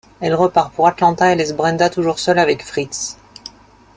[0.19, 3.17] Elle repart pour Atlanta et laisse Brenda toujours seule avec Fritz.